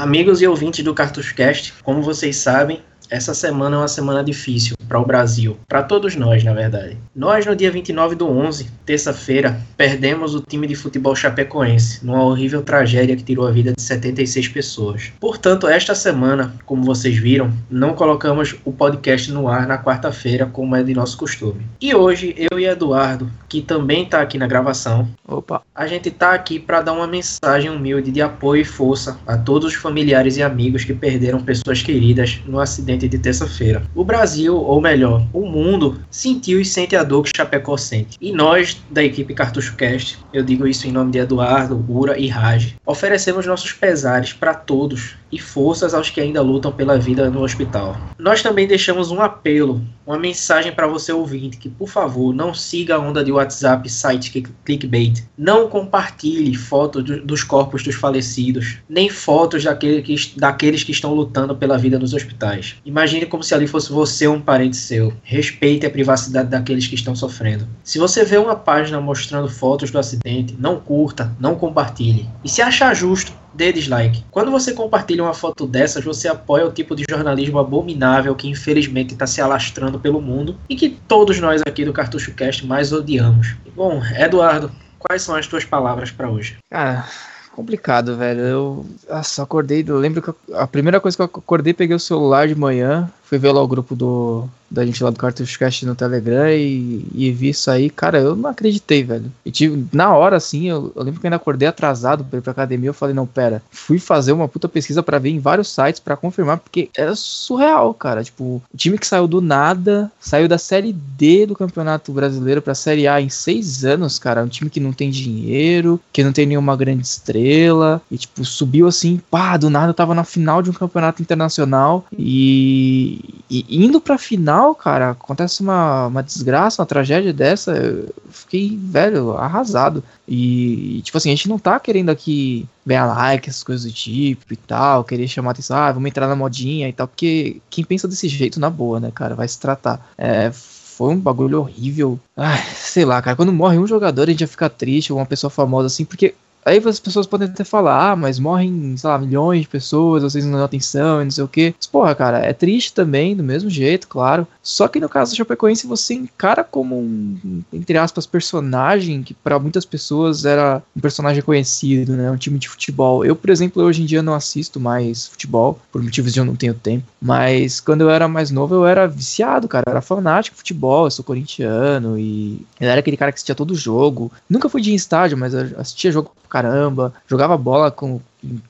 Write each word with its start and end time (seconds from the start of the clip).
Amigos 0.00 0.40
e 0.40 0.46
ouvintes 0.46 0.82
do 0.82 0.94
CartusCast, 0.94 1.74
como 1.82 2.00
vocês 2.00 2.36
sabem, 2.36 2.82
essa 3.10 3.34
semana 3.34 3.76
é 3.76 3.78
uma 3.80 3.86
semana 3.86 4.24
difícil 4.24 4.74
para 4.90 4.98
o 4.98 5.06
Brasil, 5.06 5.56
para 5.68 5.84
todos 5.84 6.16
nós, 6.16 6.42
na 6.42 6.52
verdade. 6.52 6.96
Nós, 7.14 7.46
no 7.46 7.54
dia 7.54 7.70
29 7.70 8.16
do 8.16 8.28
11, 8.28 8.66
terça-feira, 8.84 9.60
perdemos 9.76 10.34
o 10.34 10.40
time 10.40 10.66
de 10.66 10.74
futebol 10.74 11.14
chapecoense, 11.14 12.04
numa 12.04 12.24
horrível 12.24 12.60
tragédia 12.60 13.14
que 13.14 13.22
tirou 13.22 13.46
a 13.46 13.52
vida 13.52 13.72
de 13.72 13.80
76 13.80 14.48
pessoas. 14.48 15.12
Portanto, 15.20 15.68
esta 15.68 15.94
semana, 15.94 16.56
como 16.66 16.82
vocês 16.82 17.16
viram, 17.16 17.52
não 17.70 17.94
colocamos 17.94 18.56
o 18.64 18.72
podcast 18.72 19.30
no 19.30 19.46
ar 19.46 19.64
na 19.68 19.78
quarta-feira, 19.78 20.44
como 20.44 20.74
é 20.74 20.82
de 20.82 20.92
nosso 20.92 21.16
costume. 21.16 21.64
E 21.80 21.94
hoje, 21.94 22.34
eu 22.50 22.58
e 22.58 22.66
Eduardo, 22.66 23.30
que 23.48 23.62
também 23.62 24.02
está 24.02 24.20
aqui 24.20 24.38
na 24.38 24.48
gravação, 24.48 25.08
Opa. 25.24 25.62
a 25.72 25.86
gente 25.86 26.08
está 26.08 26.34
aqui 26.34 26.58
para 26.58 26.80
dar 26.82 26.94
uma 26.94 27.06
mensagem 27.06 27.70
humilde 27.70 28.10
de 28.10 28.20
apoio 28.20 28.62
e 28.62 28.64
força 28.64 29.20
a 29.24 29.38
todos 29.38 29.68
os 29.68 29.74
familiares 29.74 30.36
e 30.36 30.42
amigos 30.42 30.82
que 30.82 30.92
perderam 30.92 31.40
pessoas 31.40 31.80
queridas 31.80 32.40
no 32.44 32.58
acidente 32.58 33.06
de 33.06 33.18
terça-feira. 33.18 33.84
O 33.94 34.04
Brasil, 34.04 34.56
ou 34.56 34.79
melhor, 34.80 35.26
o 35.32 35.46
mundo, 35.46 36.00
sentiu 36.10 36.60
e 36.60 36.64
sente 36.64 36.96
a 36.96 37.02
dor 37.02 37.24
que 37.24 37.36
Chapecó 37.36 37.76
sente. 37.76 38.16
E 38.20 38.32
nós, 38.32 38.80
da 38.90 39.02
equipe 39.02 39.34
Cartucho 39.34 39.76
Cast, 39.76 40.18
eu 40.32 40.42
digo 40.42 40.66
isso 40.66 40.86
em 40.86 40.92
nome 40.92 41.12
de 41.12 41.18
Eduardo, 41.18 41.84
Ura 41.88 42.18
e 42.18 42.28
Raj, 42.28 42.74
oferecemos 42.84 43.46
nossos 43.46 43.72
pesares 43.72 44.32
para 44.32 44.54
todos 44.54 45.16
e 45.32 45.38
forças 45.38 45.94
aos 45.94 46.10
que 46.10 46.20
ainda 46.20 46.42
lutam 46.42 46.72
pela 46.72 46.98
vida 46.98 47.30
no 47.30 47.42
hospital. 47.42 47.96
Nós 48.18 48.42
também 48.42 48.66
deixamos 48.66 49.10
um 49.10 49.20
apelo, 49.20 49.80
uma 50.06 50.18
mensagem 50.18 50.72
para 50.72 50.86
você 50.86 51.12
ouvinte, 51.12 51.56
que 51.56 51.68
por 51.68 51.88
favor 51.88 52.34
não 52.34 52.52
siga 52.52 52.96
a 52.96 52.98
onda 52.98 53.22
de 53.22 53.30
WhatsApp, 53.30 53.88
site 53.88 54.42
clickbait. 54.64 55.24
Não 55.38 55.68
compartilhe 55.68 56.54
fotos 56.54 57.04
do, 57.04 57.24
dos 57.24 57.44
corpos 57.44 57.82
dos 57.82 57.94
falecidos, 57.94 58.78
nem 58.88 59.08
fotos 59.08 59.62
daquele 59.62 60.02
que, 60.02 60.16
daqueles 60.36 60.82
que 60.82 60.92
estão 60.92 61.14
lutando 61.14 61.54
pela 61.54 61.78
vida 61.78 61.98
nos 61.98 62.12
hospitais. 62.12 62.76
Imagine 62.84 63.26
como 63.26 63.42
se 63.42 63.54
ali 63.54 63.66
fosse 63.66 63.92
você 63.92 64.26
ou 64.26 64.34
um 64.34 64.40
parente 64.40 64.69
seu. 64.76 65.12
Respeite 65.22 65.86
a 65.86 65.90
privacidade 65.90 66.48
daqueles 66.48 66.86
que 66.86 66.94
estão 66.94 67.14
sofrendo. 67.14 67.66
Se 67.82 67.98
você 67.98 68.24
vê 68.24 68.36
uma 68.36 68.56
página 68.56 69.00
mostrando 69.00 69.48
fotos 69.48 69.90
do 69.90 69.98
acidente, 69.98 70.56
não 70.58 70.78
curta, 70.78 71.34
não 71.38 71.54
compartilhe. 71.54 72.28
E 72.44 72.48
se 72.48 72.62
achar 72.62 72.94
justo, 72.94 73.32
dê 73.54 73.72
dislike. 73.72 74.24
Quando 74.30 74.50
você 74.50 74.72
compartilha 74.72 75.22
uma 75.22 75.34
foto 75.34 75.66
dessas, 75.66 76.04
você 76.04 76.28
apoia 76.28 76.66
o 76.66 76.72
tipo 76.72 76.94
de 76.94 77.04
jornalismo 77.08 77.58
abominável 77.58 78.34
que 78.34 78.48
infelizmente 78.48 79.14
está 79.14 79.26
se 79.26 79.40
alastrando 79.40 79.98
pelo 79.98 80.20
mundo 80.20 80.56
e 80.68 80.76
que 80.76 80.90
todos 81.08 81.38
nós 81.40 81.60
aqui 81.66 81.84
do 81.84 81.92
Cartucho 81.92 82.32
Cast 82.34 82.66
mais 82.66 82.92
odiamos. 82.92 83.56
Bom, 83.74 84.02
Eduardo, 84.16 84.70
quais 84.98 85.22
são 85.22 85.34
as 85.34 85.46
tuas 85.46 85.64
palavras 85.64 86.10
para 86.10 86.30
hoje? 86.30 86.56
Cara, 86.70 87.06
complicado, 87.54 88.16
velho. 88.16 88.40
Eu 88.40 88.86
só 89.22 89.42
acordei, 89.42 89.84
eu 89.86 89.98
lembro 89.98 90.22
que 90.22 90.32
a 90.54 90.66
primeira 90.66 91.00
coisa 91.00 91.16
que 91.16 91.22
eu 91.22 91.26
acordei, 91.26 91.74
peguei 91.74 91.96
o 91.96 92.00
celular 92.00 92.48
de 92.48 92.54
manhã, 92.54 93.10
fui 93.30 93.38
ver 93.38 93.52
lá 93.52 93.62
o 93.62 93.68
grupo 93.68 93.94
do, 93.94 94.48
da 94.68 94.84
gente 94.84 95.04
lá 95.04 95.08
do 95.08 95.16
Cartucho 95.16 95.56
Cast 95.56 95.86
no 95.86 95.94
Telegram 95.94 96.50
e, 96.50 97.06
e 97.14 97.30
vi 97.30 97.50
isso 97.50 97.70
aí, 97.70 97.88
cara, 97.88 98.18
eu 98.18 98.34
não 98.34 98.50
acreditei, 98.50 99.04
velho. 99.04 99.30
E 99.46 99.52
tive, 99.52 99.86
na 99.92 100.12
hora, 100.12 100.36
assim, 100.36 100.68
eu, 100.68 100.92
eu, 100.96 101.02
lembro 101.04 101.20
que 101.20 101.26
eu 101.26 101.28
ainda 101.28 101.36
acordei 101.36 101.68
atrasado 101.68 102.24
pra 102.24 102.40
ir 102.40 102.42
pra 102.42 102.50
academia, 102.50 102.88
eu 102.88 102.94
falei, 102.94 103.14
não, 103.14 103.28
pera, 103.28 103.62
fui 103.70 104.00
fazer 104.00 104.32
uma 104.32 104.48
puta 104.48 104.68
pesquisa 104.68 105.00
para 105.00 105.20
ver 105.20 105.30
em 105.30 105.38
vários 105.38 105.68
sites 105.68 106.00
para 106.00 106.16
confirmar, 106.16 106.58
porque 106.58 106.90
era 106.96 107.14
surreal, 107.14 107.94
cara. 107.94 108.24
Tipo, 108.24 108.60
o 108.72 108.76
time 108.76 108.98
que 108.98 109.06
saiu 109.06 109.28
do 109.28 109.40
nada, 109.40 110.10
saiu 110.18 110.48
da 110.48 110.58
Série 110.58 110.92
D 110.92 111.46
do 111.46 111.54
Campeonato 111.54 112.10
Brasileiro 112.10 112.60
pra 112.60 112.74
Série 112.74 113.06
A 113.06 113.20
em 113.20 113.28
seis 113.28 113.84
anos, 113.84 114.18
cara. 114.18 114.42
Um 114.42 114.48
time 114.48 114.68
que 114.68 114.80
não 114.80 114.92
tem 114.92 115.08
dinheiro, 115.08 116.00
que 116.12 116.24
não 116.24 116.32
tem 116.32 116.46
nenhuma 116.46 116.76
grande 116.76 117.04
estrela, 117.04 118.02
e 118.10 118.18
tipo, 118.18 118.44
subiu 118.44 118.88
assim, 118.88 119.20
pá, 119.30 119.56
do 119.56 119.70
nada 119.70 119.94
tava 119.94 120.16
na 120.16 120.24
final 120.24 120.60
de 120.62 120.70
um 120.70 120.72
campeonato 120.72 121.22
internacional 121.22 122.04
e 122.18 123.19
e 123.50 123.84
indo 123.84 124.00
pra 124.00 124.16
final, 124.16 124.74
cara, 124.74 125.10
acontece 125.10 125.60
uma, 125.60 126.06
uma 126.06 126.22
desgraça, 126.22 126.80
uma 126.80 126.86
tragédia 126.86 127.32
dessa, 127.32 127.72
eu 127.72 128.14
fiquei, 128.30 128.78
velho, 128.80 129.32
arrasado. 129.32 130.04
E, 130.26 131.00
tipo 131.02 131.18
assim, 131.18 131.30
a 131.30 131.34
gente 131.34 131.48
não 131.48 131.58
tá 131.58 131.80
querendo 131.80 132.10
aqui 132.10 132.68
ganhar 132.86 133.06
like, 133.06 133.48
essas 133.48 133.64
coisas 133.64 133.84
do 133.84 133.92
tipo 133.92 134.52
e 134.52 134.56
tal, 134.56 135.04
querer 135.04 135.26
chamar 135.26 135.50
atenção, 135.50 135.76
ah, 135.76 135.90
vamos 135.90 136.08
entrar 136.08 136.28
na 136.28 136.36
modinha 136.36 136.88
e 136.88 136.92
tal, 136.92 137.08
porque 137.08 137.60
quem 137.68 137.84
pensa 137.84 138.06
desse 138.06 138.28
jeito, 138.28 138.60
na 138.60 138.70
boa, 138.70 139.00
né, 139.00 139.10
cara, 139.12 139.34
vai 139.34 139.48
se 139.48 139.58
tratar. 139.58 140.10
É, 140.16 140.50
foi 140.52 141.14
um 141.14 141.18
bagulho 141.18 141.60
horrível. 141.60 142.20
Ai, 142.36 142.62
sei 142.76 143.04
lá, 143.04 143.20
cara, 143.20 143.36
quando 143.36 143.52
morre 143.52 143.78
um 143.78 143.86
jogador 143.86 144.28
a 144.28 144.30
gente 144.30 144.40
já 144.40 144.46
fica 144.46 144.70
triste, 144.70 145.12
ou 145.12 145.18
uma 145.18 145.26
pessoa 145.26 145.50
famosa 145.50 145.86
assim, 145.86 146.04
porque 146.04 146.34
Aí 146.64 146.78
as 146.78 147.00
pessoas 147.00 147.26
podem 147.26 147.48
até 147.48 147.64
falar, 147.64 148.10
ah, 148.10 148.16
mas 148.16 148.38
morrem, 148.38 148.96
sei 148.96 149.08
lá, 149.08 149.18
milhões 149.18 149.62
de 149.62 149.68
pessoas, 149.68 150.22
vocês 150.22 150.44
não 150.44 150.52
dão 150.52 150.64
atenção 150.64 151.20
e 151.20 151.24
não 151.24 151.30
sei 151.30 151.44
o 151.44 151.48
quê. 151.48 151.74
Mas, 151.76 151.86
porra, 151.86 152.14
cara, 152.14 152.38
é 152.38 152.52
triste 152.52 152.92
também, 152.92 153.34
do 153.34 153.42
mesmo 153.42 153.70
jeito, 153.70 154.06
claro. 154.08 154.46
Só 154.62 154.86
que 154.86 155.00
no 155.00 155.08
caso 155.08 155.32
da 155.32 155.36
Chapecoense, 155.36 155.86
você 155.86 156.14
encara 156.14 156.62
como 156.62 156.98
um, 156.98 157.62
entre 157.72 157.96
aspas, 157.96 158.26
personagem 158.26 159.22
que 159.22 159.34
para 159.34 159.58
muitas 159.58 159.84
pessoas 159.84 160.44
era 160.44 160.82
um 160.96 161.00
personagem 161.00 161.42
conhecido, 161.42 162.12
né? 162.12 162.30
Um 162.30 162.36
time 162.36 162.58
de 162.58 162.68
futebol. 162.68 163.24
Eu, 163.24 163.34
por 163.34 163.50
exemplo, 163.50 163.82
hoje 163.82 164.02
em 164.02 164.06
dia 164.06 164.22
não 164.22 164.34
assisto 164.34 164.78
mais 164.78 165.26
futebol, 165.26 165.78
por 165.90 166.02
motivos 166.02 166.32
de 166.32 166.40
eu 166.40 166.44
não 166.44 166.56
tenho 166.56 166.74
tempo. 166.74 167.06
Mas 167.20 167.80
quando 167.80 168.02
eu 168.02 168.10
era 168.10 168.28
mais 168.28 168.50
novo, 168.50 168.74
eu 168.74 168.86
era 168.86 169.06
viciado, 169.06 169.66
cara. 169.66 169.84
Eu 169.86 169.92
era 169.92 170.00
fanático 170.00 170.54
de 170.54 170.58
futebol, 170.58 171.06
eu 171.06 171.10
sou 171.10 171.24
corintiano 171.24 172.18
e 172.18 172.64
eu 172.78 172.88
era 172.88 173.00
aquele 173.00 173.16
cara 173.16 173.32
que 173.32 173.36
assistia 173.36 173.54
todo 173.54 173.74
jogo. 173.74 174.30
Nunca 174.48 174.68
fui 174.68 174.82
de 174.82 174.94
estádio, 174.94 175.38
mas 175.38 175.54
eu 175.54 175.68
assistia 175.78 176.12
jogo 176.12 176.32
caramba, 176.50 177.14
jogava 177.28 177.56
bola 177.56 177.90
com 177.90 178.20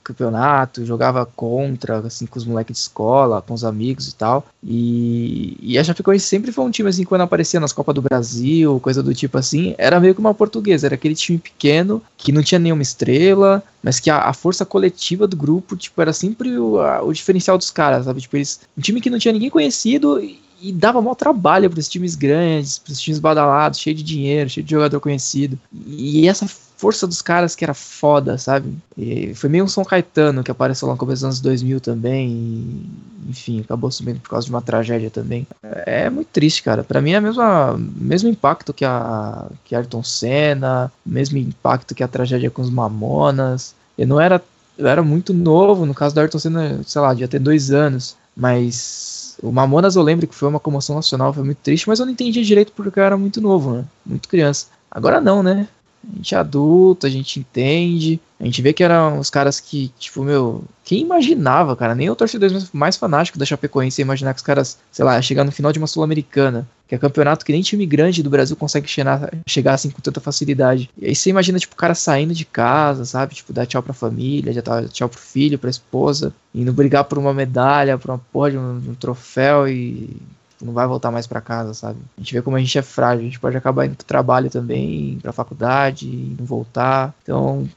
campeonato, 0.02 0.84
jogava 0.84 1.24
contra, 1.24 1.98
assim, 1.98 2.26
com 2.26 2.38
os 2.38 2.44
moleques 2.44 2.76
de 2.76 2.80
escola, 2.82 3.42
com 3.42 3.54
os 3.54 3.64
amigos 3.64 4.08
e 4.08 4.14
tal. 4.14 4.46
E, 4.62 5.56
e 5.60 5.78
a 5.78 5.84
Chapecoense 5.84 6.26
sempre 6.26 6.52
foi 6.52 6.64
um 6.64 6.70
time, 6.70 6.88
assim, 6.88 7.04
quando 7.04 7.22
aparecia 7.22 7.60
nas 7.60 7.72
Copas 7.72 7.94
do 7.94 8.02
Brasil, 8.02 8.80
coisa 8.80 9.02
do 9.02 9.14
tipo 9.14 9.38
assim, 9.38 9.74
era 9.78 10.00
meio 10.00 10.14
que 10.14 10.20
uma 10.20 10.34
portuguesa, 10.34 10.86
era 10.86 10.94
aquele 10.94 11.14
time 11.14 11.38
pequeno, 11.38 12.02
que 12.16 12.32
não 12.32 12.42
tinha 12.42 12.58
nenhuma 12.58 12.82
estrela, 12.82 13.62
mas 13.82 14.00
que 14.00 14.10
a, 14.10 14.18
a 14.18 14.32
força 14.32 14.64
coletiva 14.64 15.26
do 15.26 15.36
grupo, 15.36 15.76
tipo, 15.76 16.00
era 16.00 16.12
sempre 16.12 16.58
o, 16.58 16.80
a, 16.80 17.02
o 17.02 17.12
diferencial 17.12 17.56
dos 17.56 17.70
caras, 17.70 18.04
sabe? 18.04 18.20
Tipo, 18.20 18.36
eles, 18.36 18.60
um 18.76 18.80
time 18.80 19.00
que 19.00 19.10
não 19.10 19.18
tinha 19.18 19.32
ninguém 19.32 19.50
conhecido 19.50 20.20
e, 20.20 20.40
e 20.60 20.72
dava 20.72 21.00
mal 21.00 21.14
trabalho 21.14 21.70
para 21.70 21.78
esses 21.78 21.90
times 21.90 22.14
grandes, 22.14 22.78
para 22.78 22.92
esses 22.92 23.02
times 23.02 23.20
badalados, 23.20 23.78
cheio 23.78 23.96
de 23.96 24.02
dinheiro, 24.02 24.50
cheio 24.50 24.64
de 24.64 24.70
jogador 24.70 25.00
conhecido. 25.00 25.58
E 25.86 26.28
essa 26.28 26.46
força 26.80 27.06
dos 27.06 27.20
caras 27.20 27.54
que 27.54 27.62
era 27.62 27.74
foda, 27.74 28.38
sabe? 28.38 28.74
E 28.96 29.34
foi 29.34 29.50
meio 29.50 29.64
um 29.64 29.68
São 29.68 29.84
Caetano 29.84 30.42
que 30.42 30.50
apareceu 30.50 30.88
lá 30.88 30.94
no 30.94 30.98
começo 30.98 31.20
dos 31.20 31.24
anos 31.24 31.40
2000 31.40 31.78
também. 31.78 32.28
E, 32.30 33.30
enfim, 33.30 33.60
acabou 33.60 33.90
subindo 33.90 34.18
por 34.20 34.30
causa 34.30 34.46
de 34.46 34.50
uma 34.50 34.62
tragédia 34.62 35.10
também. 35.10 35.46
É, 35.62 36.04
é 36.06 36.10
muito 36.10 36.28
triste, 36.28 36.62
cara. 36.62 36.82
Para 36.82 37.02
mim 37.02 37.12
é 37.12 37.20
o 37.20 37.78
mesmo 37.78 38.30
impacto 38.30 38.72
que 38.72 38.84
a 38.84 39.46
que 39.62 39.74
Ayrton 39.74 40.02
Senna, 40.02 40.90
mesmo 41.04 41.36
impacto 41.36 41.94
que 41.94 42.02
a 42.02 42.08
tragédia 42.08 42.50
com 42.50 42.62
os 42.62 42.70
Mamonas. 42.70 43.74
Eu 43.98 44.06
não 44.06 44.18
era 44.18 44.42
eu 44.78 44.86
era 44.86 45.02
muito 45.02 45.34
novo, 45.34 45.84
no 45.84 45.92
caso 45.92 46.14
do 46.14 46.20
Ayrton 46.22 46.38
Senna, 46.38 46.80
sei 46.86 47.02
lá, 47.02 47.12
devia 47.12 47.28
ter 47.28 47.38
dois 47.38 47.70
anos, 47.70 48.16
mas 48.34 49.36
o 49.42 49.52
Mamonas 49.52 49.96
eu 49.96 50.02
lembro 50.02 50.26
que 50.26 50.34
foi 50.34 50.48
uma 50.48 50.58
comoção 50.58 50.96
nacional, 50.96 51.34
foi 51.34 51.44
muito 51.44 51.58
triste, 51.58 51.86
mas 51.86 52.00
eu 52.00 52.06
não 52.06 52.12
entendia 52.14 52.42
direito 52.42 52.72
porque 52.72 52.98
eu 52.98 53.04
era 53.04 53.18
muito 53.18 53.38
novo, 53.38 53.74
né? 53.74 53.84
Muito 54.06 54.30
criança. 54.30 54.68
Agora 54.90 55.20
não, 55.20 55.42
né? 55.42 55.68
A 56.02 56.16
gente 56.16 56.34
é 56.34 56.38
adulto, 56.38 57.06
a 57.06 57.10
gente 57.10 57.38
entende. 57.38 58.20
A 58.38 58.44
gente 58.44 58.62
vê 58.62 58.72
que 58.72 58.82
eram 58.82 59.18
os 59.18 59.28
caras 59.28 59.60
que, 59.60 59.92
tipo, 59.98 60.22
meu, 60.22 60.64
quem 60.82 61.02
imaginava, 61.02 61.76
cara? 61.76 61.94
Nem 61.94 62.08
o 62.08 62.16
torcedor 62.16 62.50
mais 62.72 62.96
fanático 62.96 63.38
da 63.38 63.44
Chapecoense 63.44 64.00
ia 64.00 64.04
imaginar 64.04 64.32
que 64.32 64.38
os 64.38 64.44
caras, 64.44 64.78
sei 64.90 65.04
lá, 65.04 65.20
chegar 65.20 65.44
no 65.44 65.52
final 65.52 65.70
de 65.72 65.78
uma 65.78 65.86
Sul-Americana, 65.86 66.66
que 66.88 66.94
é 66.94 66.98
campeonato 66.98 67.44
que 67.44 67.52
nem 67.52 67.60
time 67.60 67.84
grande 67.84 68.22
do 68.22 68.30
Brasil 68.30 68.56
consegue 68.56 68.88
chegar, 68.88 69.30
chegar 69.46 69.74
assim 69.74 69.90
com 69.90 70.00
tanta 70.00 70.20
facilidade. 70.20 70.88
E 70.96 71.06
aí 71.06 71.14
você 71.14 71.28
imagina, 71.28 71.58
tipo, 71.58 71.74
o 71.74 71.76
cara 71.76 71.94
saindo 71.94 72.32
de 72.32 72.46
casa, 72.46 73.04
sabe? 73.04 73.34
Tipo, 73.34 73.52
dar 73.52 73.66
tchau 73.66 73.82
pra 73.82 73.92
família, 73.92 74.52
já 74.54 74.62
dar 74.62 74.88
tchau 74.88 75.08
pro 75.08 75.20
filho, 75.20 75.58
pra 75.58 75.68
esposa, 75.68 76.32
indo 76.54 76.72
brigar 76.72 77.04
por 77.04 77.18
uma 77.18 77.34
medalha, 77.34 77.98
por 77.98 78.10
uma 78.10 78.20
porra 78.32 78.52
de 78.52 78.58
um, 78.58 78.80
de 78.80 78.90
um 78.90 78.94
troféu 78.94 79.68
e 79.68 80.16
não 80.62 80.72
vai 80.72 80.86
voltar 80.86 81.10
mais 81.10 81.26
para 81.26 81.40
casa, 81.40 81.74
sabe? 81.74 81.98
A 82.16 82.20
gente 82.20 82.32
vê 82.32 82.42
como 82.42 82.56
a 82.56 82.60
gente 82.60 82.78
é 82.78 82.82
frágil, 82.82 83.22
a 83.22 83.24
gente 83.24 83.40
pode 83.40 83.56
acabar 83.56 83.86
indo 83.86 83.96
pro 83.96 84.06
trabalho 84.06 84.50
também, 84.50 85.18
pra 85.20 85.32
faculdade, 85.32 86.06
não 86.38 86.44
voltar. 86.44 87.14
Então, 87.22 87.68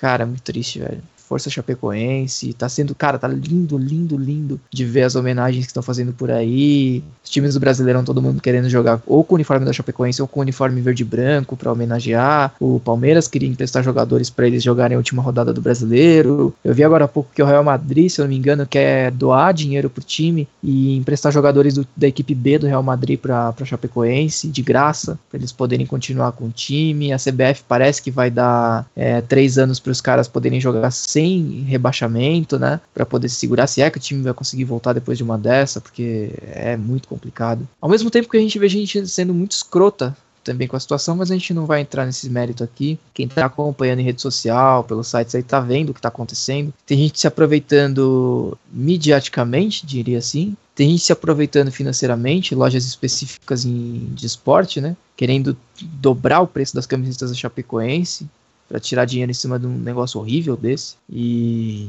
cara, 0.00 0.22
é 0.24 0.26
muito 0.26 0.42
triste, 0.42 0.78
velho. 0.78 1.02
Força 1.34 1.50
Chapecoense. 1.50 2.52
Tá 2.52 2.68
sendo, 2.68 2.94
cara, 2.94 3.18
tá 3.18 3.26
lindo, 3.26 3.76
lindo, 3.76 4.16
lindo 4.16 4.60
de 4.72 4.84
ver 4.84 5.02
as 5.02 5.16
homenagens 5.16 5.64
que 5.64 5.70
estão 5.70 5.82
fazendo 5.82 6.12
por 6.12 6.30
aí. 6.30 7.02
Os 7.24 7.30
times 7.30 7.54
do 7.54 7.60
Brasileirão, 7.60 8.04
todo 8.04 8.22
mundo 8.22 8.40
querendo 8.40 8.68
jogar 8.68 9.02
ou 9.04 9.24
com 9.24 9.34
o 9.34 9.36
uniforme 9.36 9.66
da 9.66 9.72
Chapecoense 9.72 10.22
ou 10.22 10.28
com 10.28 10.38
o 10.38 10.42
uniforme 10.42 10.80
verde 10.80 11.02
e 11.02 11.04
branco 11.04 11.56
para 11.56 11.72
homenagear. 11.72 12.54
O 12.60 12.78
Palmeiras 12.78 13.26
queria 13.26 13.48
emprestar 13.48 13.82
jogadores 13.82 14.30
para 14.30 14.46
eles 14.46 14.62
jogarem 14.62 14.94
a 14.94 14.98
última 14.98 15.20
rodada 15.20 15.52
do 15.52 15.60
Brasileiro. 15.60 16.54
Eu 16.62 16.72
vi 16.72 16.84
agora 16.84 17.06
há 17.06 17.08
pouco 17.08 17.30
que 17.34 17.42
o 17.42 17.46
Real 17.46 17.64
Madrid, 17.64 18.08
se 18.08 18.20
eu 18.20 18.26
não 18.26 18.30
me 18.30 18.36
engano, 18.36 18.64
quer 18.64 19.10
doar 19.10 19.52
dinheiro 19.52 19.90
pro 19.90 20.04
time 20.04 20.46
e 20.62 20.96
emprestar 20.96 21.32
jogadores 21.32 21.74
do, 21.74 21.84
da 21.96 22.06
equipe 22.06 22.32
B 22.32 22.60
do 22.60 22.68
Real 22.68 22.82
Madrid 22.82 23.18
para 23.18 23.52
pra 23.52 23.66
Chapecoense, 23.66 24.46
de 24.46 24.62
graça, 24.62 25.18
para 25.28 25.40
eles 25.40 25.50
poderem 25.50 25.84
continuar 25.84 26.30
com 26.30 26.44
o 26.44 26.52
time. 26.52 27.12
A 27.12 27.18
CBF 27.18 27.64
parece 27.66 28.00
que 28.00 28.12
vai 28.12 28.30
dar 28.30 28.86
é, 28.94 29.20
três 29.20 29.58
anos 29.58 29.80
para 29.80 29.90
os 29.90 30.00
caras 30.00 30.28
poderem 30.28 30.60
jogar 30.60 30.92
sem 30.92 31.23
sem 31.24 31.64
rebaixamento, 31.66 32.58
né? 32.58 32.80
Para 32.92 33.06
poder 33.06 33.28
se 33.28 33.36
segurar, 33.36 33.66
se 33.66 33.80
é 33.80 33.90
que 33.90 33.96
o 33.96 34.00
time 34.00 34.22
vai 34.22 34.34
conseguir 34.34 34.64
voltar 34.64 34.92
depois 34.92 35.16
de 35.16 35.24
uma 35.24 35.38
dessa, 35.38 35.80
porque 35.80 36.30
é 36.42 36.76
muito 36.76 37.08
complicado. 37.08 37.66
Ao 37.80 37.88
mesmo 37.88 38.10
tempo 38.10 38.28
que 38.28 38.36
a 38.36 38.40
gente 38.40 38.58
vê 38.58 38.68
gente 38.68 39.06
sendo 39.08 39.32
muito 39.32 39.52
escrota 39.52 40.14
também 40.42 40.68
com 40.68 40.76
a 40.76 40.80
situação, 40.80 41.16
mas 41.16 41.30
a 41.30 41.34
gente 41.34 41.54
não 41.54 41.64
vai 41.64 41.80
entrar 41.80 42.04
nesse 42.04 42.28
mérito 42.28 42.62
aqui. 42.62 42.98
Quem 43.14 43.26
tá 43.26 43.46
acompanhando 43.46 44.00
em 44.00 44.04
rede 44.04 44.20
social, 44.20 44.84
pelos 44.84 45.08
sites 45.08 45.34
aí, 45.34 45.42
tá 45.42 45.58
vendo 45.58 45.88
o 45.88 45.94
que 45.94 46.02
tá 46.02 46.08
acontecendo. 46.08 46.72
Tem 46.84 46.98
gente 46.98 47.18
se 47.18 47.26
aproveitando 47.26 48.58
midiaticamente, 48.70 49.86
diria 49.86 50.18
assim. 50.18 50.54
Tem 50.74 50.90
gente 50.90 51.04
se 51.04 51.12
aproveitando 51.12 51.72
financeiramente, 51.72 52.54
lojas 52.54 52.84
específicas 52.84 53.64
em, 53.64 54.10
de 54.12 54.26
esporte, 54.26 54.82
né? 54.82 54.94
Querendo 55.16 55.56
dobrar 55.80 56.40
o 56.40 56.46
preço 56.46 56.74
das 56.74 56.84
camisetas 56.84 57.30
da 57.30 57.36
Chapecoense 57.36 58.28
para 58.74 58.80
tirar 58.80 59.04
dinheiro 59.04 59.30
em 59.30 59.34
cima 59.34 59.56
de 59.56 59.68
um 59.68 59.78
negócio 59.78 60.18
horrível 60.18 60.56
desse. 60.56 60.96
E. 61.08 61.88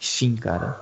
Enfim, 0.00 0.34
cara. 0.36 0.80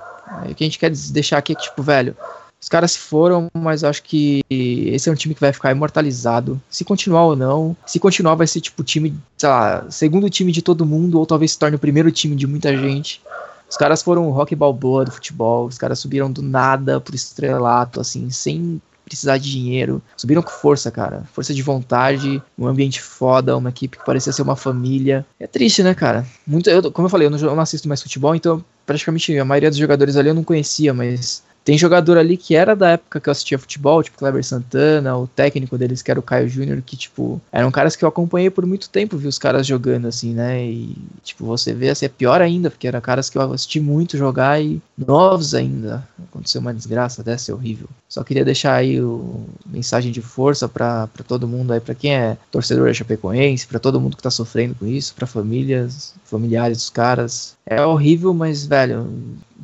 O 0.49 0.55
que 0.55 0.63
a 0.63 0.67
gente 0.67 0.79
quer 0.79 0.89
deixar 0.89 1.37
aqui 1.37 1.51
é 1.51 1.55
que, 1.55 1.63
tipo, 1.63 1.83
velho, 1.83 2.15
os 2.61 2.69
caras 2.69 2.95
foram, 2.95 3.51
mas 3.53 3.83
acho 3.83 4.03
que 4.03 4.41
esse 4.49 5.09
é 5.09 5.11
um 5.11 5.15
time 5.15 5.35
que 5.35 5.41
vai 5.41 5.51
ficar 5.51 5.71
imortalizado. 5.71 6.61
Se 6.69 6.85
continuar 6.85 7.25
ou 7.25 7.35
não. 7.35 7.75
Se 7.85 7.99
continuar, 7.99 8.35
vai 8.35 8.47
ser 8.47 8.61
tipo 8.61 8.85
time, 8.85 9.13
sei 9.37 9.49
lá, 9.49 9.85
segundo 9.89 10.29
time 10.29 10.49
de 10.49 10.61
todo 10.61 10.85
mundo, 10.85 11.19
ou 11.19 11.25
talvez 11.25 11.51
se 11.51 11.59
torne 11.59 11.75
o 11.75 11.79
primeiro 11.79 12.09
time 12.09 12.37
de 12.37 12.47
muita 12.47 12.75
gente. 12.77 13.21
Os 13.69 13.75
caras 13.75 14.01
foram 14.01 14.29
o 14.29 14.31
rock 14.31 14.55
balboa 14.55 15.03
do 15.03 15.11
futebol. 15.11 15.65
Os 15.65 15.77
caras 15.77 15.99
subiram 15.99 16.31
do 16.31 16.41
nada 16.41 17.01
pro 17.01 17.15
estrelato, 17.15 17.99
assim, 17.99 18.29
sem 18.29 18.81
precisar 19.05 19.37
de 19.37 19.51
dinheiro. 19.51 20.01
Subiram 20.17 20.41
com 20.41 20.51
força, 20.51 20.89
cara. 20.91 21.23
Força 21.33 21.53
de 21.53 21.61
vontade, 21.61 22.41
um 22.57 22.67
ambiente 22.67 23.01
foda, 23.01 23.57
uma 23.57 23.69
equipe 23.69 23.97
que 23.97 24.05
parecia 24.05 24.31
ser 24.31 24.41
uma 24.41 24.55
família. 24.55 25.25
É 25.39 25.47
triste, 25.47 25.83
né, 25.83 25.93
cara? 25.93 26.25
Muito, 26.45 26.69
eu, 26.69 26.91
como 26.91 27.05
eu 27.05 27.09
falei, 27.09 27.27
eu 27.27 27.31
não, 27.31 27.37
eu 27.37 27.55
não 27.55 27.61
assisto 27.61 27.87
mais 27.87 28.01
futebol, 28.01 28.35
então 28.35 28.63
praticamente 28.85 29.37
a 29.37 29.45
maioria 29.45 29.69
dos 29.69 29.79
jogadores 29.79 30.15
ali 30.15 30.29
eu 30.29 30.33
não 30.33 30.43
conhecia, 30.43 30.93
mas 30.93 31.43
tem 31.63 31.77
jogador 31.77 32.17
ali 32.17 32.35
que 32.37 32.55
era 32.55 32.75
da 32.75 32.91
época 32.91 33.19
que 33.19 33.29
eu 33.29 33.31
assistia 33.31 33.57
futebol, 33.57 34.03
tipo 34.03 34.17
Kleber 34.17 34.43
Santana, 34.43 35.17
o 35.17 35.27
técnico 35.27 35.77
deles 35.77 36.01
que 36.01 36.11
era 36.11 36.19
o 36.19 36.23
Caio 36.23 36.49
Júnior, 36.49 36.81
que, 36.85 36.97
tipo, 36.97 37.41
eram 37.51 37.71
caras 37.71 37.95
que 37.95 38.03
eu 38.03 38.09
acompanhei 38.09 38.49
por 38.49 38.65
muito 38.65 38.89
tempo, 38.89 39.17
vi 39.17 39.27
os 39.27 39.39
caras 39.39 39.65
jogando, 39.65 40.07
assim, 40.07 40.33
né? 40.33 40.63
E, 40.65 40.95
tipo, 41.23 41.45
você 41.45 41.73
vê, 41.73 41.89
assim, 41.89 42.05
é 42.05 42.09
pior 42.09 42.41
ainda, 42.41 42.69
porque 42.69 42.87
eram 42.87 42.99
caras 43.01 43.29
que 43.29 43.37
eu 43.37 43.53
assisti 43.53 43.79
muito 43.79 44.17
jogar 44.17 44.61
e 44.61 44.81
novos 44.97 45.53
ainda. 45.53 46.07
Aconteceu 46.29 46.59
uma 46.59 46.73
desgraça 46.73 47.23
dessa, 47.23 47.51
é 47.51 47.55
horrível. 47.55 47.87
Só 48.09 48.23
queria 48.23 48.45
deixar 48.45 48.75
aí 48.75 49.01
o 49.01 49.45
mensagem 49.65 50.11
de 50.11 50.21
força 50.21 50.67
para 50.67 51.07
todo 51.27 51.47
mundo 51.47 51.71
aí, 51.71 51.79
para 51.79 51.95
quem 51.95 52.15
é 52.15 52.37
torcedor 52.51 52.87
da 52.87 52.93
Chapecoense, 52.93 53.67
para 53.67 53.79
todo 53.79 53.99
mundo 53.99 54.17
que 54.17 54.23
tá 54.23 54.29
sofrendo 54.29 54.75
com 54.75 54.85
isso, 54.85 55.15
para 55.15 55.25
famílias, 55.25 56.13
familiares 56.25 56.77
dos 56.77 56.89
caras. 56.89 57.55
É 57.65 57.83
horrível, 57.83 58.33
mas, 58.33 58.65
velho, 58.65 59.07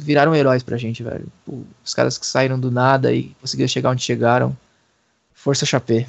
viraram 0.04 0.36
heróis 0.36 0.63
pra 0.63 0.78
gente, 0.78 1.04
velho. 1.04 1.28
Os 1.84 1.94
caras 1.94 2.18
que 2.18 2.25
saíram 2.25 2.60
do 2.60 2.72
nada 2.72 3.13
e 3.13 3.36
conseguiram 3.42 3.68
chegar 3.68 3.92
onde 3.92 4.01
chegaram. 4.01 4.56
Força 5.34 5.66
Chapé. 5.66 6.07